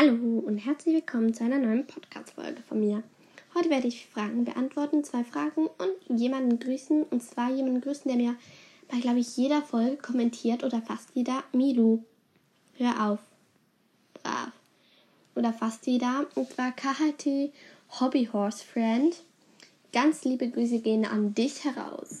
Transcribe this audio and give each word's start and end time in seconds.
Hallo 0.00 0.38
und 0.46 0.58
herzlich 0.58 0.94
willkommen 0.94 1.34
zu 1.34 1.42
einer 1.42 1.58
neuen 1.58 1.84
Podcast-Folge 1.84 2.62
von 2.68 2.78
mir. 2.78 3.02
Heute 3.52 3.68
werde 3.68 3.88
ich 3.88 4.06
Fragen 4.06 4.44
beantworten, 4.44 5.02
zwei 5.02 5.24
Fragen 5.24 5.66
und 5.66 6.20
jemanden 6.20 6.60
grüßen. 6.60 7.02
Und 7.02 7.20
zwar 7.20 7.50
jemanden 7.50 7.80
grüßen, 7.80 8.04
der 8.06 8.16
mir 8.16 8.36
bei, 8.88 9.00
glaube 9.00 9.18
ich, 9.18 9.36
jeder 9.36 9.60
Folge 9.60 9.96
kommentiert 9.96 10.62
oder 10.62 10.80
fast 10.82 11.08
jeder. 11.14 11.42
Milu, 11.52 12.04
hör 12.76 13.08
auf. 13.10 13.18
Brav. 14.22 14.52
Oder 15.34 15.52
fast 15.52 15.84
jeder. 15.88 16.26
Und 16.36 16.48
zwar 16.48 16.70
KHT 16.70 17.52
Hobby 17.98 18.28
Horse 18.32 18.64
Friend. 18.64 19.16
Ganz 19.92 20.22
liebe 20.22 20.48
Grüße 20.48 20.78
gehen 20.78 21.06
an 21.06 21.34
dich 21.34 21.64
heraus. 21.64 22.20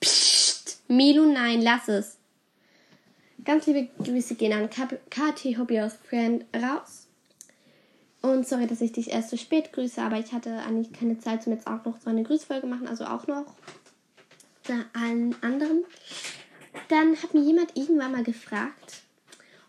Psst, 0.00 0.82
Milu, 0.88 1.32
nein, 1.32 1.62
lass 1.62 1.86
es. 1.86 2.16
Ganz 3.44 3.66
liebe 3.66 3.88
Grüße 4.02 4.36
gehen 4.36 4.52
an 4.52 4.70
KT 4.70 5.58
Hobby 5.58 5.80
Friend 6.08 6.44
raus. 6.54 7.08
Und 8.22 8.48
sorry, 8.48 8.66
dass 8.66 8.80
ich 8.80 8.92
dich 8.92 9.10
erst 9.10 9.28
so 9.28 9.36
spät 9.36 9.70
grüße, 9.74 10.00
aber 10.00 10.18
ich 10.18 10.32
hatte 10.32 10.60
eigentlich 10.60 10.94
keine 10.94 11.18
Zeit, 11.18 11.46
um 11.46 11.52
jetzt 11.52 11.66
auch 11.66 11.84
noch 11.84 12.00
so 12.00 12.08
eine 12.08 12.22
Grüßfolge 12.22 12.66
machen, 12.66 12.88
also 12.88 13.04
auch 13.04 13.26
noch 13.26 13.44
allen 14.94 15.36
anderen. 15.42 15.84
Dann 16.88 17.22
hat 17.22 17.34
mir 17.34 17.42
jemand 17.42 17.76
irgendwann 17.76 18.12
mal 18.12 18.24
gefragt, 18.24 19.02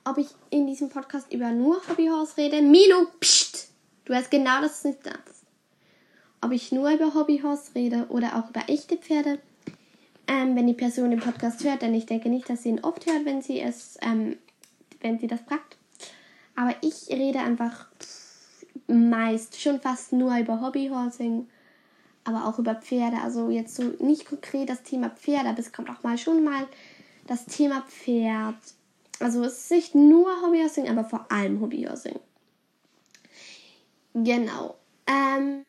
ob 0.05 0.17
ich 0.17 0.27
in 0.51 0.67
diesem 0.67 0.87
Podcast 0.87 1.33
über 1.33 1.51
nur 1.51 1.81
Hobbyhorse 1.89 2.37
rede. 2.37 2.61
Milo, 2.61 3.07
pst! 3.19 3.71
Du 4.05 4.13
weißt 4.13 4.31
genau, 4.31 4.61
dass 4.61 4.77
es 4.77 4.83
nicht 4.85 5.05
darfst. 5.05 5.43
Ob 6.39 6.51
ich 6.51 6.71
nur 6.71 6.91
über 6.91 7.13
Hobbyhorse 7.13 7.75
rede 7.75 8.05
oder 8.07 8.37
auch 8.37 8.49
über 8.49 8.69
echte 8.69 8.95
Pferde. 8.95 9.39
Ähm, 10.27 10.55
wenn 10.55 10.67
die 10.67 10.73
Person 10.73 11.11
den 11.11 11.19
Podcast 11.19 11.63
hört, 11.63 11.81
denn 11.81 11.93
ich 11.93 12.05
denke 12.05 12.29
nicht, 12.29 12.49
dass 12.49 12.63
sie 12.63 12.69
ihn 12.69 12.83
oft 12.83 13.05
hört, 13.05 13.25
wenn 13.25 13.41
sie 13.41 13.61
es, 13.61 13.97
ähm, 14.01 14.37
wenn 15.01 15.19
sie 15.19 15.27
das 15.27 15.41
fragt. 15.41 15.77
Aber 16.55 16.73
ich 16.81 17.09
rede 17.09 17.39
einfach 17.39 17.87
meist 18.87 19.61
schon 19.61 19.79
fast 19.79 20.13
nur 20.13 20.37
über 20.37 20.61
Hobbyhorsing, 20.61 21.47
aber 22.23 22.47
auch 22.47 22.59
über 22.59 22.75
Pferde. 22.75 23.17
Also 23.21 23.49
jetzt 23.49 23.75
so 23.75 23.83
nicht 23.99 24.25
konkret 24.25 24.69
das 24.69 24.83
Thema 24.83 25.09
Pferde, 25.09 25.49
aber 25.49 25.59
es 25.59 25.71
kommt 25.71 25.89
auch 25.89 26.03
mal 26.03 26.17
schon 26.17 26.43
mal 26.43 26.67
das 27.27 27.45
Thema 27.45 27.83
Pferd. 27.87 28.55
Also 29.19 29.43
es 29.43 29.59
ist 29.59 29.71
nicht 29.71 29.95
nur 29.95 30.41
Hobbyhorsing, 30.41 30.89
aber 30.89 31.03
vor 31.03 31.31
allem 31.31 31.61
Hobbyhorsing. 31.61 32.19
Genau. 34.13 34.75
Ähm, 35.07 35.65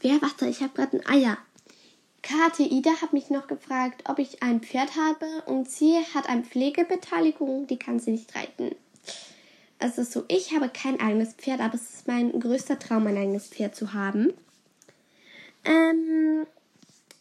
wer, 0.00 0.22
warte, 0.22 0.46
ich 0.46 0.60
habe 0.60 0.72
gerade 0.74 0.98
ein 0.98 1.06
Eier. 1.06 1.38
Kate 2.22 2.62
Ida 2.62 2.90
hat 3.00 3.12
mich 3.12 3.30
noch 3.30 3.48
gefragt, 3.48 4.04
ob 4.08 4.18
ich 4.18 4.42
ein 4.42 4.60
Pferd 4.60 4.96
habe 4.96 5.42
und 5.46 5.68
sie 5.68 5.98
hat 6.14 6.28
eine 6.28 6.44
Pflegebeteiligung, 6.44 7.66
die 7.66 7.78
kann 7.78 7.98
sie 7.98 8.12
nicht 8.12 8.34
reiten. 8.36 8.74
Ist 9.80 10.12
so, 10.12 10.24
ich 10.28 10.54
habe 10.54 10.68
kein 10.68 11.00
eigenes 11.00 11.34
Pferd, 11.34 11.60
aber 11.60 11.74
es 11.74 11.94
ist 11.94 12.06
mein 12.06 12.38
größter 12.38 12.78
Traum, 12.78 13.06
ein 13.08 13.16
eigenes 13.16 13.48
Pferd 13.48 13.74
zu 13.74 13.92
haben. 13.92 14.32
Ähm, 15.64 16.46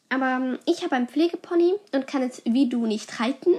aber 0.09 0.59
ich 0.65 0.83
habe 0.83 0.95
ein 0.95 1.07
Pflegepony 1.07 1.73
und 1.91 2.05
kann 2.05 2.21
es 2.21 2.43
wie 2.45 2.69
du 2.69 2.85
nicht 2.85 3.19
reiten. 3.19 3.55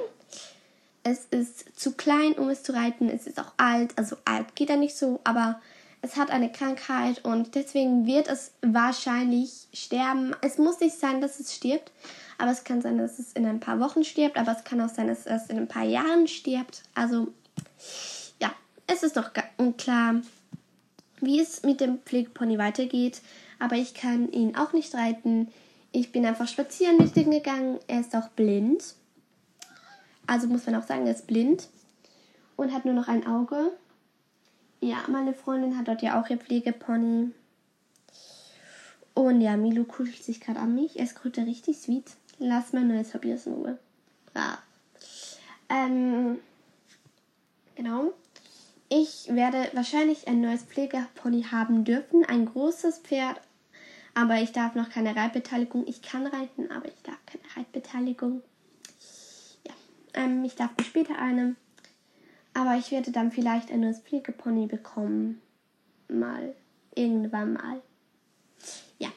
Es 1.03 1.25
ist 1.31 1.79
zu 1.79 1.93
klein, 1.93 2.35
um 2.35 2.49
es 2.49 2.63
zu 2.63 2.73
reiten. 2.73 3.09
Es 3.09 3.27
ist 3.27 3.41
auch 3.41 3.53
alt, 3.57 3.93
also 3.99 4.17
alt 4.25 4.55
geht 4.55 4.71
er 4.71 4.77
nicht 4.77 4.97
so, 4.97 5.21
aber 5.25 5.61
es 6.03 6.17
hat 6.17 6.31
eine 6.31 6.53
Krankheit 6.53 7.25
und 7.25 7.55
deswegen 7.55 8.07
wird 8.07 8.29
es 8.29 8.53
wahrscheinlich 8.61 9.69
sterben. 9.73 10.35
Es 10.43 10.59
muss 10.59 10.81
nicht 10.81 10.99
sein, 10.99 11.21
dass 11.21 11.41
es 11.41 11.55
stirbt, 11.55 11.91
aber 12.39 12.51
es 12.51 12.65
kann 12.65 12.83
sein, 12.83 12.99
dass 12.99 13.19
es 13.19 13.33
in 13.33 13.47
ein 13.47 13.61
paar 13.61 13.81
Wochen 13.81 14.05
stirbt, 14.05 14.37
aber 14.37 14.53
es 14.53 14.65
kann 14.65 14.81
auch 14.81 14.89
sein, 14.89 15.07
dass 15.07 15.27
es 15.27 15.47
in 15.49 15.59
ein 15.59 15.69
paar 15.69 15.85
Jahren 15.85 16.29
stirbt. 16.29 16.83
Also 16.95 17.29
es 18.87 19.03
ist 19.03 19.17
noch 19.17 19.31
unklar, 19.57 20.17
wie 21.21 21.41
es 21.41 21.63
mit 21.63 21.81
dem 21.81 21.99
Pflegepony 22.01 22.59
weitergeht, 22.59 23.23
aber 23.59 23.77
ich 23.77 23.95
kann 23.95 24.31
ihn 24.33 24.57
auch 24.57 24.73
nicht 24.73 24.95
reiten. 24.95 25.49
Ich 25.93 26.13
bin 26.13 26.27
einfach 26.27 26.49
spazieren 26.49 26.99
mit 26.99 27.17
ihm 27.17 27.31
gegangen. 27.31 27.79
Er 27.87 28.01
ist 28.01 28.15
auch 28.15 28.29
blind. 28.29 28.95
Also 30.27 30.47
muss 30.47 30.67
man 30.67 30.75
auch 30.75 30.87
sagen, 30.87 31.07
er 31.07 31.15
ist 31.15 31.27
blind 31.27 31.69
und 32.57 32.73
hat 32.73 32.85
nur 32.85 32.95
noch 32.95 33.09
ein 33.09 33.27
Auge. 33.27 33.73
Ja, 34.83 35.05
meine 35.07 35.33
Freundin 35.33 35.79
hat 35.79 35.87
dort 35.87 36.03
ja 36.03 36.21
auch 36.21 36.29
ihr 36.29 36.39
Pflegepony. 36.39 37.31
Und 39.15 39.41
ja, 39.41 39.57
Milo 39.57 39.85
kuschelt 39.85 40.25
sich 40.25 40.41
gerade 40.41 40.59
an 40.59 40.75
mich. 40.75 40.99
Er 40.99 41.05
ist 41.05 41.25
richtig 41.25 41.79
sweet. 41.79 42.11
Lass 42.39 42.73
mein 42.73 42.89
neues 42.89 43.15
Hobby 43.15 43.33
aus 43.33 43.47
Ruhe. 43.47 43.79
Brav. 44.35 44.59
Ähm, 45.69 46.41
genau. 47.77 48.13
Ich 48.89 49.29
werde 49.29 49.71
wahrscheinlich 49.73 50.27
ein 50.27 50.41
neues 50.41 50.65
Pflegepony 50.65 51.45
haben 51.45 51.85
dürfen, 51.85 52.25
ein 52.25 52.45
großes 52.45 52.99
Pferd, 52.99 53.41
aber 54.15 54.43
ich 54.43 54.51
darf 54.51 54.75
noch 54.75 54.91
keine 54.91 55.15
Reitbeteiligung. 55.15 55.87
Ich 55.87 56.03
kann 56.03 56.27
reiten, 56.27 56.71
aber 56.73 56.89
ich 56.89 57.01
darf 57.03 57.19
keine 57.25 57.45
Reitbeteiligung. 57.57 58.43
Ja, 59.65 59.73
ähm, 60.15 60.45
ich 60.45 60.57
darf 60.57 60.73
später 60.85 61.17
eine, 61.19 61.55
aber 62.55 62.77
ich 62.77 62.91
werde 62.91 63.11
dann 63.13 63.33
vielleicht 63.33 63.71
ein 63.71 63.81
neues 63.81 64.01
Pflegepony 64.01 64.67
bekommen. 64.67 65.41
Mal, 66.09 66.55
irgendwann 66.95 67.55
mal. 67.55 67.81
Ja, 68.99 69.09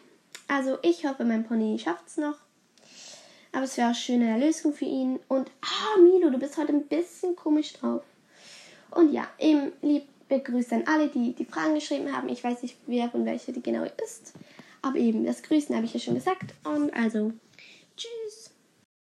also 0.48 0.78
ich 0.82 1.06
hoffe, 1.06 1.26
mein 1.26 1.46
Pony 1.46 1.78
schafft 1.78 2.08
es 2.08 2.18
noch. 2.18 2.38
Aber 3.52 3.64
es 3.64 3.78
wäre 3.78 3.92
auch 3.92 3.96
schöne 3.96 4.30
Erlösung 4.30 4.74
für 4.74 4.86
ihn. 4.86 5.20
Und, 5.28 5.50
ah, 5.62 6.00
Milo, 6.02 6.30
du 6.30 6.38
bist 6.38 6.58
heute 6.58 6.74
ein 6.74 6.88
bisschen 6.88 7.36
komisch 7.36 7.74
drauf. 7.74 8.04
Und 8.92 9.14
ja, 9.14 9.28
eben 9.40 9.72
liebe 9.82 10.06
Grüße 10.30 10.76
an 10.76 10.84
alle, 10.88 11.08
die 11.08 11.34
die 11.34 11.46
Fragen 11.46 11.76
geschrieben 11.76 12.12
haben. 12.16 12.30
Ich 12.30 12.44
weiß 12.44 12.64
nicht, 12.64 12.78
wer 12.86 13.14
und 13.14 13.26
welche 13.26 13.54
die 13.54 13.64
genau 13.64 13.86
ist. 14.04 14.34
Aber 14.82 14.98
eben, 14.98 15.26
das 15.26 15.42
Grüßen 15.42 15.76
habe 15.76 15.86
ich 15.86 15.94
ja 15.94 16.00
schon 16.00 16.16
gesagt. 16.16 16.54
Und 16.64 16.94
also, 16.94 17.32